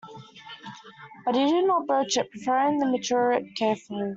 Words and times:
But 1.25 1.35
he 1.35 1.45
did 1.45 1.67
not 1.67 1.85
broach 1.85 2.17
it, 2.17 2.31
preferring 2.31 2.79
to 2.79 2.87
mature 2.87 3.33
it 3.33 3.55
carefully. 3.55 4.09